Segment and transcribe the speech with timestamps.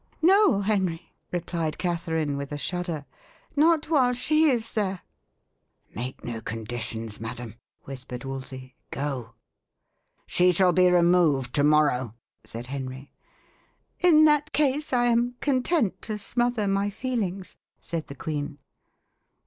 [0.23, 3.05] "No, Henry," replied Catherine, with a shudder,
[3.55, 5.01] "not while she is there."
[5.93, 8.73] "Make no conditions, madam," whispered Wolsey.
[8.89, 9.35] "Go."
[10.25, 13.13] "She shall be removed to morrow," said Henry.
[13.99, 18.57] "In that case I am content to smother my feelings," said the queen.